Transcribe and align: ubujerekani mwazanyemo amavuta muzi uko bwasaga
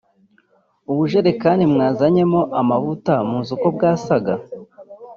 ubujerekani 0.91 1.63
mwazanyemo 1.73 2.41
amavuta 2.61 3.13
muzi 3.29 3.49
uko 3.55 3.67
bwasaga 3.75 4.33